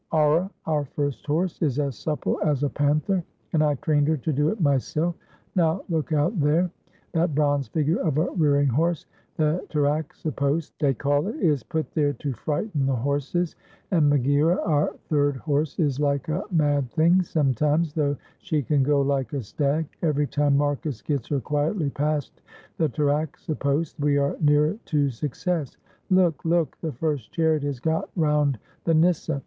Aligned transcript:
Aura, 0.11 0.49
our 0.65 0.83
first 0.85 1.23
horse, 1.27 1.61
is 1.61 1.77
as 1.77 1.95
supple 1.95 2.41
as 2.43 2.63
a 2.63 2.69
panther 2.69 3.23
and 3.53 3.61
I 3.63 3.75
trained 3.75 4.07
her 4.07 4.17
to 4.17 4.33
do 4.33 4.49
it 4.49 4.59
myself.— 4.59 5.13
Now 5.55 5.83
look 5.89 6.11
out 6.11 6.39
there!— 6.39 6.71
that 7.13 7.35
bronze 7.35 7.67
figure 7.67 7.99
of 7.99 8.17
a 8.17 8.31
rearing 8.31 8.67
horse— 8.69 9.05
the 9.37 9.63
Taraxippos 9.69 10.71
they 10.79 10.95
call 10.95 11.27
it— 11.27 11.35
is 11.39 11.61
put 11.61 11.91
there 11.91 12.13
to 12.13 12.33
frighten 12.33 12.87
the 12.87 12.95
horses, 12.95 13.55
and 13.91 14.11
Megaera, 14.11 14.57
our 14.67 14.95
third 15.07 15.35
horse, 15.35 15.77
is 15.77 15.99
like 15.99 16.29
a 16.29 16.45
mad 16.49 16.89
thing 16.89 17.21
sometimes, 17.21 17.93
though 17.93 18.17
she 18.39 18.63
can 18.63 18.81
go 18.81 19.01
like 19.03 19.33
a 19.33 19.43
stag; 19.43 19.87
every 20.01 20.25
time 20.25 20.57
Marcus 20.57 21.03
gets 21.03 21.27
her 21.27 21.39
quietly 21.39 21.91
past 21.91 22.41
the 22.79 22.89
Taraxippos 22.89 23.93
we 23.99 24.17
are 24.17 24.35
nearer 24.39 24.79
to 24.85 25.11
suc 25.11 25.35
cess.— 25.35 25.77
Look, 26.09 26.43
look,— 26.43 26.75
the 26.81 26.93
first 26.93 27.31
chariot 27.33 27.61
has 27.61 27.79
got 27.79 28.09
round 28.15 28.57
the 28.85 28.95
nyssa! 28.95 29.39